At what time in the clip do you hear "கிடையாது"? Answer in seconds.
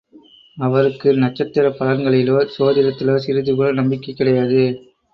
4.13-4.63